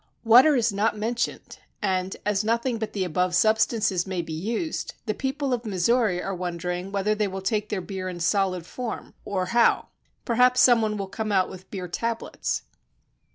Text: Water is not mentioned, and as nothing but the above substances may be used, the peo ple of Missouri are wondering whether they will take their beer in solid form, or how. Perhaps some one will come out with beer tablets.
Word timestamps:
Water 0.23 0.55
is 0.55 0.73
not 0.73 0.97
mentioned, 0.97 1.59
and 1.79 2.17
as 2.25 2.43
nothing 2.43 2.79
but 2.79 2.93
the 2.93 3.03
above 3.03 3.35
substances 3.35 4.07
may 4.07 4.23
be 4.23 4.33
used, 4.33 4.95
the 5.05 5.13
peo 5.13 5.31
ple 5.33 5.53
of 5.53 5.63
Missouri 5.63 6.19
are 6.23 6.33
wondering 6.33 6.91
whether 6.91 7.13
they 7.13 7.27
will 7.27 7.43
take 7.43 7.69
their 7.69 7.81
beer 7.81 8.09
in 8.09 8.19
solid 8.19 8.65
form, 8.65 9.13
or 9.25 9.45
how. 9.53 9.89
Perhaps 10.25 10.59
some 10.59 10.81
one 10.81 10.97
will 10.97 11.05
come 11.07 11.31
out 11.31 11.49
with 11.51 11.69
beer 11.69 11.87
tablets. 11.87 12.63